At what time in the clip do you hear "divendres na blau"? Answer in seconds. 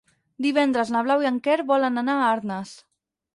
0.45-1.21